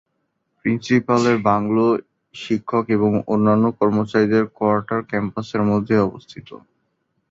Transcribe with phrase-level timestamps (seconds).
[0.59, 1.85] প্রিন্সিপ্যাল-এর bungalow,
[2.35, 6.49] শিক্ষক এবং অন্যান্য কর্মচারীদের কোয়ার্টার ক্যাম্পাসের মধ্যেই অবস্থিত।